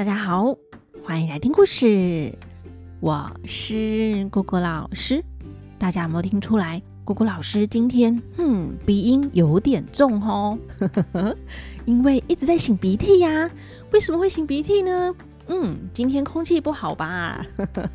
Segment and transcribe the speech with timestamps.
[0.00, 0.56] 大家好，
[1.04, 2.32] 欢迎来听故事。
[3.00, 5.22] 我是果果老师。
[5.78, 6.80] 大家有没有听出来？
[7.04, 10.58] 果果老师今天，嗯，鼻音有点重哦，
[11.84, 13.50] 因为一直在擤鼻涕呀。
[13.92, 15.14] 为什么会擤鼻涕呢？
[15.48, 17.44] 嗯，今天空气不好吧？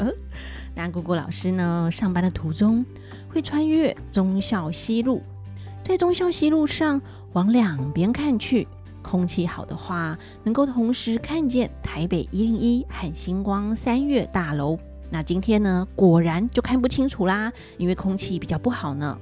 [0.76, 2.84] 那果果老师呢，上班的途中
[3.26, 5.22] 会穿越忠孝西路，
[5.82, 7.00] 在忠孝西路上
[7.32, 8.68] 往两边看去。
[9.06, 14.76] 空气好的话，能够同时看见台北一零一和星光三月大楼。
[15.10, 19.16] 那今天呢，果然就看不清楚啦，因为空气比较不好呢。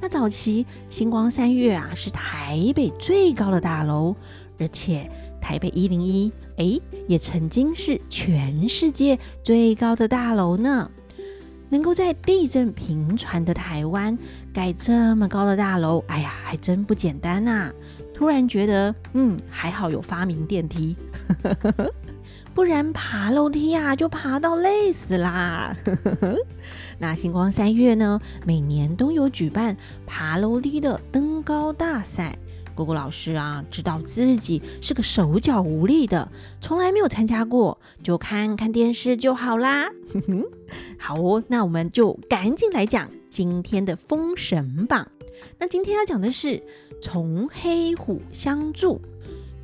[0.00, 4.14] 那早期星光三月啊，是台北最高的大楼，
[4.60, 10.88] 而且台北一零一，诶，也曾经是全世界最高的大楼呢。
[11.68, 14.16] 能够在地震频传的台湾
[14.52, 17.72] 盖这么高的大楼，哎呀，还真不简单呐、
[18.16, 20.96] 突然觉得，嗯，还好有发明电梯，
[22.54, 25.76] 不然爬楼梯、啊、就爬到累死啦。
[26.98, 32.38] 那星光三月呢，每年都有举办爬楼梯的登高大赛。
[32.74, 36.26] 果果老师啊，知道自己是个手脚无力的，
[36.58, 39.90] 从来没有参加过，就看看电视就好啦。
[40.98, 45.06] 好哦，那我们就赶紧来讲今天的《封神榜》。
[45.58, 46.62] 那今天要讲的是
[47.00, 49.00] 从黑虎相助。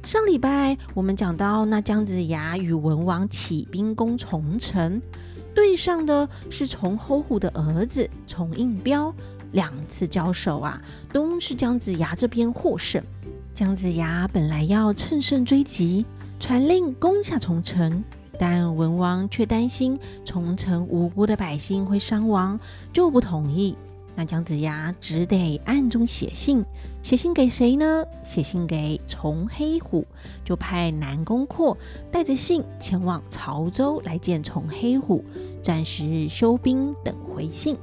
[0.04, 5.00] 上礼拜我们讲到，那姜子牙与文王起兵攻重城，
[5.54, 9.14] 对上的是从侯虎的儿子从应彪。
[9.52, 10.80] 两次交手啊，
[11.12, 13.04] 都是姜子牙这边获胜。
[13.52, 16.06] 姜子牙本来要乘胜追击，
[16.40, 18.02] 传令攻下重城，
[18.38, 22.58] 但文王却担心重城无辜的百姓会伤亡，
[22.94, 23.76] 就不同意。
[24.14, 26.64] 那姜子牙只得暗中写信，
[27.02, 28.04] 写信给谁呢？
[28.24, 30.06] 写信给崇黑虎，
[30.44, 31.76] 就派南宫阔
[32.10, 35.24] 带着信前往潮州来见崇黑虎，
[35.62, 37.76] 暂时休兵等回信。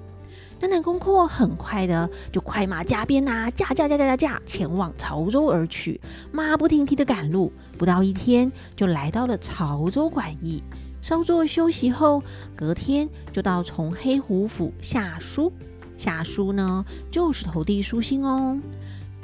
[0.62, 6.00] 那南宫阔很快的就快马加鞭呐、驾驾驾驾驾驾前往潮州而去，
[6.32, 10.62] 马不停蹄的赶路，不到一天就来到了潮州馆驿，
[11.02, 12.22] 稍作休息后，
[12.56, 15.52] 隔天就到崇黑虎府下书。
[16.00, 18.58] 下书呢，就是投递书信哦。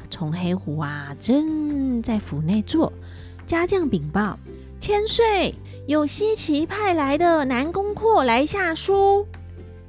[0.10, 2.92] 从黑虎啊，正在府内坐，
[3.46, 4.38] 家将禀报：
[4.78, 5.56] 千岁，
[5.88, 9.26] 有西岐派来的南宫阔来下书。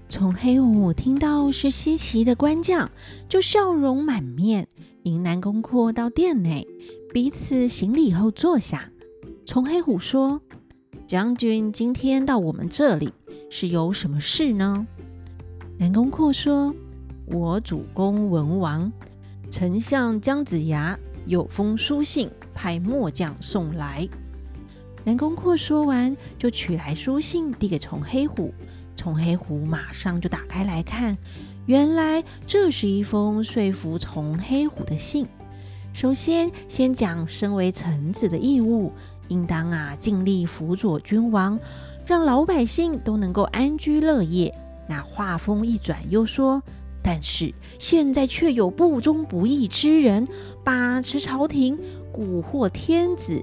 [0.08, 2.88] 从黑虎听到是西岐的官将，
[3.28, 4.68] 就笑容满面，
[5.02, 6.66] 迎南宫阔到殿内，
[7.12, 8.88] 彼此行礼后坐下。
[9.44, 10.40] 从黑虎说
[11.06, 13.12] ：“将军今天到我们这里
[13.50, 14.86] 是有什么事呢？”
[15.78, 16.74] 南宫阔说
[17.28, 18.90] ：“我主公文王，
[19.50, 24.08] 丞相姜子牙有封书信，派末将送来。”
[25.04, 28.54] 南宫阔说完，就取来书信递给崇黑虎。
[28.96, 31.16] 崇黑虎马上就打开来看，
[31.66, 35.26] 原来这是一封说服崇黑虎的信。
[35.92, 38.90] 首先，先讲身为臣子的义务，
[39.28, 41.60] 应当啊尽力辅佐君王，
[42.06, 44.54] 让老百姓都能够安居乐业。
[44.88, 46.62] 那话锋一转，又说：
[47.02, 50.26] 但是现在却有不忠不义之人，
[50.64, 51.78] 把持朝廷，
[52.12, 53.42] 蛊惑天子，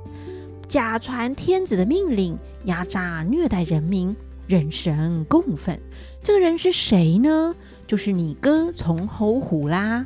[0.68, 4.16] 假传天子的命令，压榨虐待人民。
[4.46, 5.80] 人神共愤，
[6.22, 7.56] 这个人是谁呢？
[7.88, 10.06] 就是你哥从侯虎啦。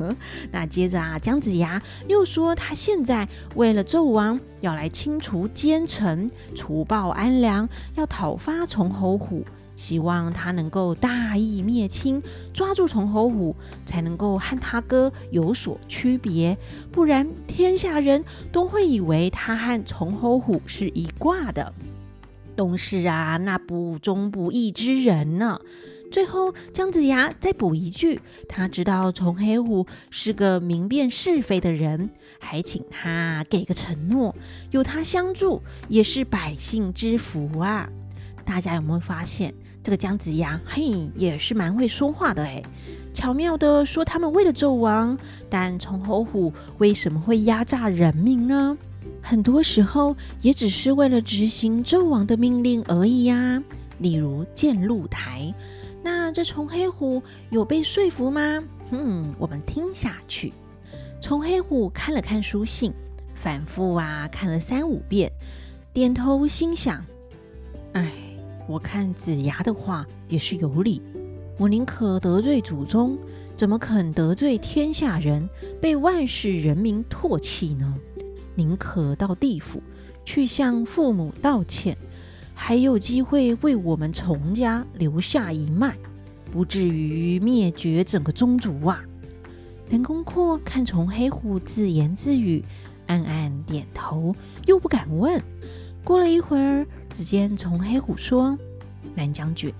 [0.50, 9.44] 那接着啊，姜子牙又说，他现在为了纣王要来清除奸臣，除暴安良，要讨伐从侯虎，
[9.76, 13.54] 希望他能够大义灭亲，抓住崇侯虎，
[13.84, 16.56] 才能够和他哥有所区别，
[16.92, 21.72] 不然天下人都会以为他和崇侯虎是一挂的。
[22.56, 25.60] 都是啊，那不忠不义之人呢。
[26.12, 34.36] 最后，姜子牙再补一句，他知道崇黑虎是个明辨是非的人，还请他给个承诺，
[34.70, 37.88] 有他相助也是百姓之福啊。
[38.44, 39.52] 大家有没有发现，
[39.84, 42.62] 这个姜子牙嘿也是蛮会说话的哎，
[43.12, 45.16] 巧妙的说他们为了纣王，
[45.50, 48.78] 但崇侯虎为什么会压榨人民呢？
[49.20, 53.62] 很多时候也只是为了执行纣王的命令而已呀、
[53.98, 55.52] 例如建露台，
[56.02, 58.40] 那这崇黑虎有被说服吗？
[58.90, 60.50] 嗯，我们听下去。
[61.20, 62.90] 崇黑虎看了看书信，
[63.34, 65.30] 反复啊看了三五遍，
[65.92, 67.04] 点头心想：
[67.92, 68.10] 哎，
[68.66, 71.02] 我看子牙的话也是有理。
[71.58, 73.16] 我宁可得罪祖宗，
[73.56, 75.48] 怎么肯得罪天下人，
[75.80, 77.94] 被万世人民唾弃呢？
[78.54, 79.82] 宁可到地府
[80.24, 81.96] 去向父母道歉，
[82.54, 85.96] 还有机会为我们崇家留下一脉，
[86.50, 89.04] 不至于灭绝整个宗族啊！
[89.88, 92.64] 南宫阔看从黑虎自言自语，
[93.06, 94.34] 暗暗点头，
[94.66, 95.40] 又不敢问。
[96.04, 98.56] 过了一会儿，只见从黑虎说
[99.16, 99.72] ：“南将军，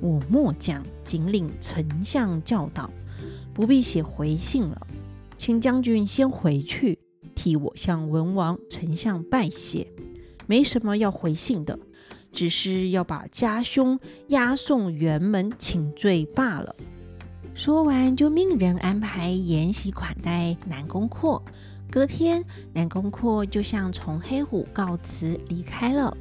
[0.00, 2.88] 我末将谨领丞相教导，
[3.52, 4.86] 不必写回信了，
[5.36, 6.98] 请将军先回去。”
[7.34, 9.88] 替我向文王、丞相拜谢，
[10.46, 11.76] 没什么要回信的，
[12.30, 13.98] 只是要把家兄
[14.28, 16.74] 押送辕门请罪罢了。
[17.52, 21.42] 说完，就命人安排筵席款待南宫阔。
[21.94, 26.12] 隔天，南宫阔就向崇黑虎告辞离开了。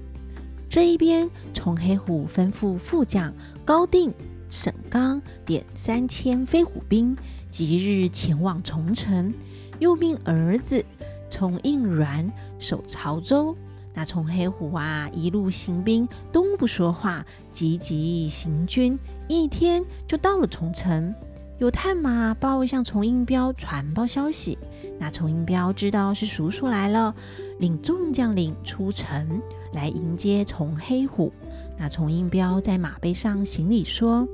[0.69, 3.33] 这一边，崇黑虎吩咐副将
[3.65, 4.13] 高定、
[4.51, 7.17] 沈刚点三千飞虎兵，
[7.49, 9.33] 即日前往崇城。
[9.79, 10.85] 又命儿子
[11.27, 13.57] 从应阮守潮州。
[13.95, 21.15] 那崇黑虎啊，一路行兵，都不说话，急急行军，一天就到了崇城。
[21.63, 24.57] 有探马报向崇英彪传报消息。
[24.99, 27.15] 那崇英彪知道是叔叔来了，
[27.59, 31.31] 领众将领出城来迎接崇黑虎。
[31.79, 34.27] 那崇英彪在马背上行礼说：“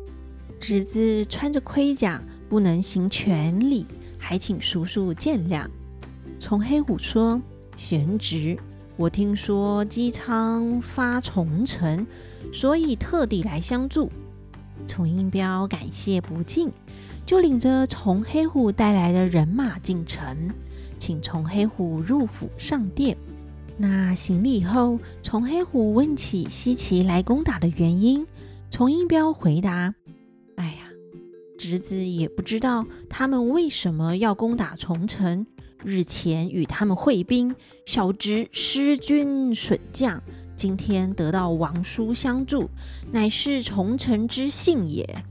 [0.59, 3.85] 侄子穿着盔甲，不能行全礼。”
[4.17, 5.67] 还请叔叔见谅。
[6.39, 7.39] 崇黑虎说
[7.77, 8.57] ：“贤侄，
[8.97, 12.07] 我听说姬昌发从城，
[12.51, 14.09] 所以特地来相助。”
[14.87, 16.71] 从英彪感谢不尽，
[17.25, 20.49] 就领着从黑虎带来的人马进城，
[20.97, 23.17] 请从黑虎入府上殿。
[23.77, 28.25] 那行礼后，从黑虎问起西岐来攻打的原因，
[28.69, 29.93] 从英彪回答。
[30.55, 30.89] 哎呀
[31.57, 35.45] 侄子也不知道他们为什么要攻打崇城。
[35.81, 37.55] 日前与他们会兵，
[37.85, 40.21] 小侄失军损将，
[40.59, 42.69] 今天得到王叔相助，
[43.13, 45.23] 乃是从臣之幸也。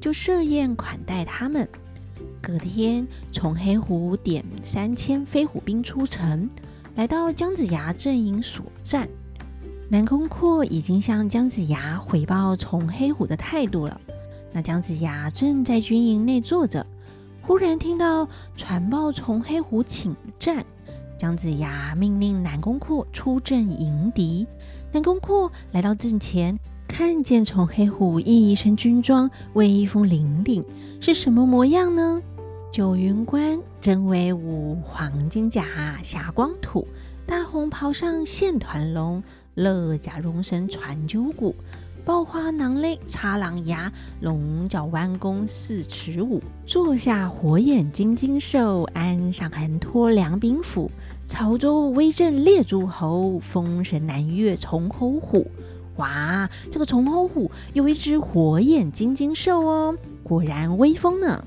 [0.00, 1.68] 就设宴款待他们。
[2.40, 6.48] 隔天，从黑虎点三千飞虎兵出城，
[6.94, 9.08] 来到姜子牙阵营所战。
[9.88, 14.00] 南宫阔已经向姜子牙回报从黑虎的态度了。
[14.52, 16.86] 那姜子牙正在军营内坐着，
[17.40, 20.64] 忽然听到传报从黑虎请战。
[21.22, 24.44] 姜子牙命令南宫阔出阵迎敌。
[24.90, 26.58] 南宫阔来到阵前，
[26.88, 30.64] 看见从黑虎一身军装，威风凛凛，
[31.00, 32.20] 是什么模样呢？
[32.72, 35.64] 九云关真威武，黄金甲
[36.02, 36.88] 霞光土，
[37.24, 39.22] 大红袍上线团龙，
[39.54, 41.54] 乐甲龙神传九股。
[42.04, 46.42] 爆花囊内插狼牙，龙角弯弓四尺五。
[46.66, 50.90] 坐下火眼金睛兽，鞍上横托两柄斧。
[51.28, 55.46] 曹州威震列诸侯，封神南岳从侯虎。
[55.96, 61.44] 哇，这个从侯虎有一只火眼金睛兽哦，果然威风呢。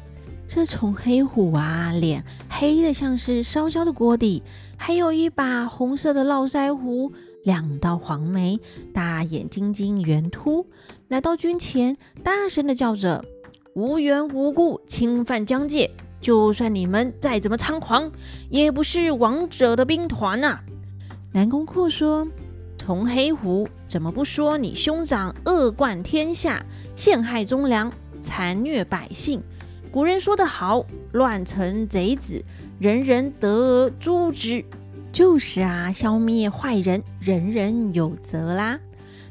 [0.47, 4.43] 这从黑虎啊，脸黑的像是烧焦的锅底，
[4.77, 7.11] 还有一把红色的络腮胡。
[7.45, 8.59] 两道黄眉，
[8.91, 10.67] 大眼睛睛圆凸，
[11.07, 13.23] 来到军前，大声的叫着
[13.75, 15.89] ：“无缘无故侵犯疆界，
[16.19, 18.11] 就算你们再怎么猖狂，
[18.49, 20.59] 也不是王者的兵团呐！”
[21.33, 22.27] 南宫阔说
[22.79, 29.39] ：“从黑虎怎么不说你兄长恶贯天下，陷害忠良，残虐百姓？
[29.91, 32.43] 古人说得好，乱臣贼子，
[32.79, 34.65] 人人得而诛之。”
[35.15, 38.77] 就是啊，消灭坏人，人人有责啦。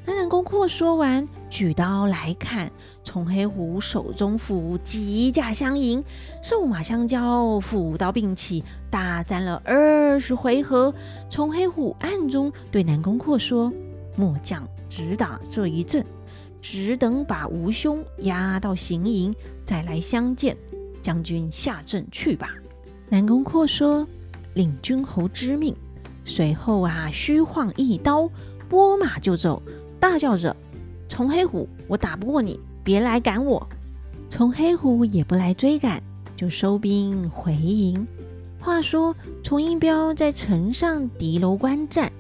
[0.07, 2.73] 那南宫阔说完，举刀来砍。
[3.03, 6.03] 从黑虎手中斧急驾相迎，
[6.43, 10.95] 兽马相交，斧刀并起，大战了二十回合。
[11.29, 13.71] 从黑虎暗中对南宫阔说
[14.17, 16.03] ：“末将只打这一阵，
[16.63, 19.35] 只等把吴兄押到行营，
[19.67, 20.57] 再来相见。
[21.03, 22.55] 将军下阵去吧。”
[23.11, 24.09] 南宫阔说。
[24.55, 25.75] 领军侯之命，
[26.25, 28.31] 随后啊，虚晃一刀，
[28.69, 29.63] 拨马就走，
[30.01, 30.55] 大叫着
[31.09, 33.67] ：“从黑虎，我打不过你，别来赶我。”
[34.31, 36.03] 从黑虎也不来追赶，
[36.37, 38.07] 就收兵回营。
[38.59, 42.11] 话说，从英彪在城上敌楼观战，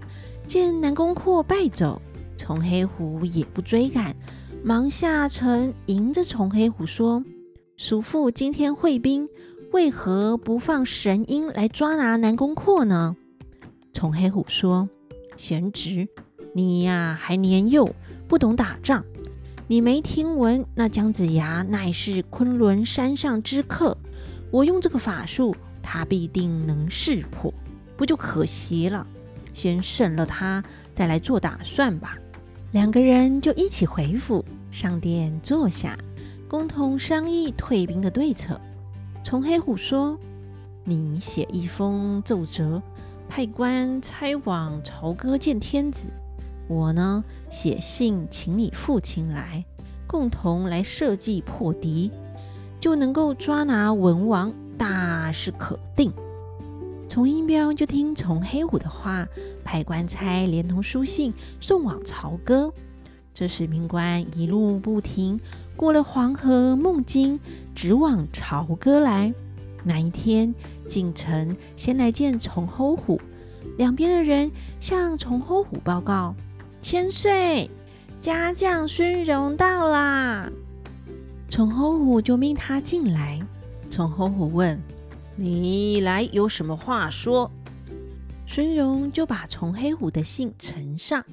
[0.47, 2.01] 见南宫阔败走，
[2.37, 4.15] 从黑虎也不追赶，
[4.63, 7.25] 忙下城迎着从黑虎说
[7.79, 9.29] ：“叔父今天会兵。”
[9.75, 13.17] 为何不放神鹰来抓拿南宫阔呢？
[13.93, 14.89] 从黑虎说
[15.37, 16.07] ：“贤侄，
[16.55, 17.93] 你呀还年幼，
[18.29, 19.05] 不懂打仗。
[19.67, 23.99] 你没听闻那姜子牙乃是昆仑山上之客，
[24.53, 27.53] 我用这个法术，他必定能识破，
[27.97, 29.05] 不就可惜了？
[29.53, 30.63] 先胜了他，
[30.95, 32.17] 再来做打算吧。
[32.71, 35.99] 两个人就一起回府，上殿坐下，
[36.47, 38.61] 共同商议退兵的对策。
[39.25, 40.19] 虫黑虎说
[40.85, 42.83] ：“你写一封奏折，
[43.27, 46.11] 派官差往朝歌见天子。
[46.69, 49.65] 我呢，写信请你父亲来，
[50.07, 52.13] 共同来设计破敌，
[52.79, 56.13] 就能够抓拿文王，大事可定。”
[57.09, 59.27] 崇英彪就听虫黑虎的话，
[59.65, 62.71] 派官差连同书信送往朝歌。
[63.35, 65.41] 这使命官一路不停，
[65.75, 67.41] 过了黄河、孟津，
[67.75, 69.35] 直往朝歌来。
[69.83, 70.55] 那一天
[70.89, 73.21] 进城，先来见崇侯虎。
[73.77, 76.35] 两边的人向崇侯虎报告
[76.81, 77.69] ：“千岁，
[78.21, 80.49] 家将孙荣到啦！”
[81.51, 83.41] 崇侯虎就命他进来。
[83.91, 84.81] 崇侯虎问。
[85.37, 87.51] 你来有什么话说？
[88.47, 91.25] 孙荣就把崇黑虎的信呈上。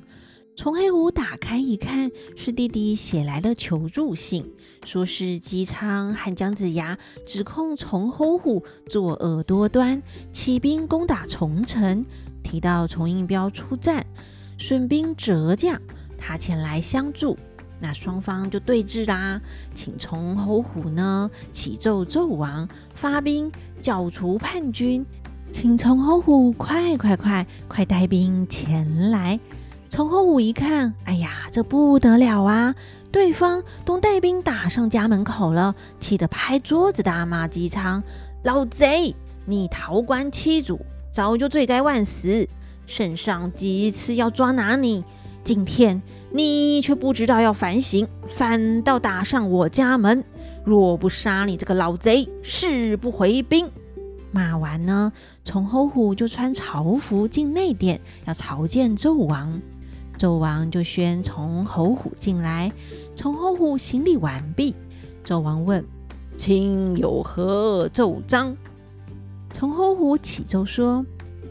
[0.61, 4.47] 虫黑虎打开一看，是弟弟写来的求助信，
[4.85, 9.99] 说是姬昌和姜子牙指控崇侯虎作恶多端，
[10.31, 12.05] 起兵攻打崇城，
[12.43, 14.05] 提到崇应彪出战，
[14.59, 15.81] 损兵折将，
[16.15, 17.35] 他前来相助。
[17.79, 19.41] 那双方就对峙啦，
[19.73, 23.51] 请崇侯虎呢启奏纣王发兵
[23.81, 25.03] 剿除叛军，
[25.51, 29.39] 请崇侯虎快快快快带兵前来。
[29.91, 32.73] 虫侯虎一看，哎呀，这不得了啊！
[33.11, 38.01] 对方都带兵打上家门口了，气得拍桌子大骂姬昌
[38.43, 40.79] ：“老贼，你逃官欺主，
[41.11, 42.47] 早就罪该万死！
[42.87, 45.03] 圣上几次要抓拿你，
[45.43, 46.01] 今天。”
[46.33, 50.23] 你却不知道要反省，反倒打上我家门。
[50.63, 53.69] 若不杀你这个老贼，誓不回兵。
[54.31, 55.11] 骂完呢，
[55.43, 59.61] 崇侯虎就穿朝服进内殿，要朝见纣王。
[60.21, 62.71] 纣王就宣虫侯虎进来。
[63.15, 64.75] 虫侯虎行礼完毕，
[65.25, 65.83] 纣王问
[66.37, 68.55] ：“卿有何奏章？”
[69.51, 71.03] 从侯虎启奏说：“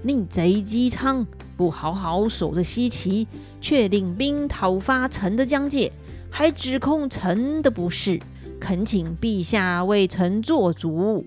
[0.05, 1.27] 逆贼姬昌。”
[1.59, 3.27] 不好好守着西岐，
[3.61, 5.93] 却领兵讨伐臣的疆界，
[6.31, 8.21] 还指控臣的不是，
[8.61, 11.27] 恳请陛下为臣做主。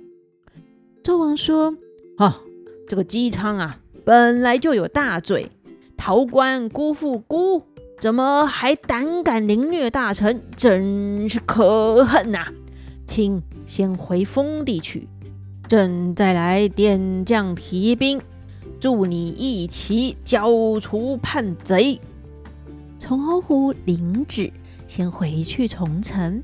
[1.04, 1.76] 纣王说
[2.16, 2.40] ：“啊，
[2.88, 5.52] 这个姬昌啊，本来就有大罪，
[5.98, 7.64] 逃官辜负孤，
[8.00, 12.48] 怎么还胆敢凌虐大臣，真是可恨呐！
[13.06, 15.08] 请先回封地去，
[15.68, 18.22] 朕再来点将提兵。”
[18.80, 22.02] 助你一起剿除叛贼。
[23.00, 24.52] 虫侯虎领旨，
[24.88, 26.44] 先回去虫城。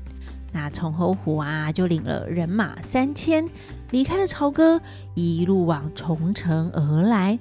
[0.50, 3.46] 那虫侯虎啊，就领了人马三千，
[3.90, 4.80] 离开了朝歌，
[5.14, 7.38] 一路往虫城而来。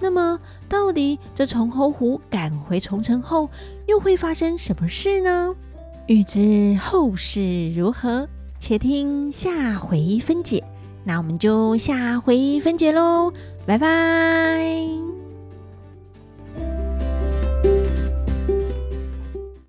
[0.00, 3.48] 那么，到底这崇侯虎赶回重城后，
[3.86, 5.54] 又会发生什么事呢？
[6.06, 10.62] 欲知后事如何，且听下回分解。
[11.04, 13.32] 那我们就下回分解喽。
[13.66, 15.13] 拜拜。